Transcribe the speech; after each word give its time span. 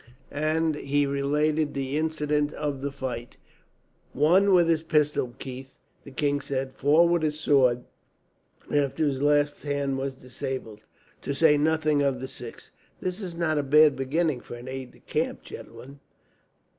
And 0.31 0.73
he 0.77 1.05
related 1.05 1.75
the 1.75 1.95
incidents 1.95 2.55
of 2.55 2.81
the 2.81 2.91
fight. 2.91 3.37
"One 4.13 4.51
with 4.51 4.67
his 4.67 4.81
pistol, 4.81 5.35
Keith," 5.37 5.77
the 6.05 6.09
king 6.09 6.41
said. 6.41 6.73
"Four 6.73 7.07
with 7.07 7.21
his 7.21 7.39
sword, 7.39 7.83
after 8.73 9.05
his 9.05 9.21
left 9.21 9.61
hand 9.61 9.99
was 9.99 10.15
disabled, 10.15 10.85
to 11.21 11.35
say 11.35 11.55
nothing 11.55 12.01
of 12.01 12.19
the 12.19 12.27
sixth. 12.27 12.71
"That 12.99 13.09
is 13.09 13.35
not 13.37 13.59
a 13.59 13.61
bad 13.61 13.95
beginning 13.95 14.39
for 14.41 14.55
this 14.59 14.73
aide 14.73 14.89
de 14.93 15.01
camp, 15.01 15.43
gentlemen." 15.43 15.99